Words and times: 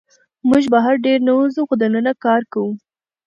موږ 0.49 0.63
بهر 0.73 0.95
ډېر 1.05 1.19
نه 1.27 1.33
وځو، 1.37 1.61
خو 1.67 1.73
دننه 1.81 2.13
کار 2.25 2.41
کوو. 2.53 2.71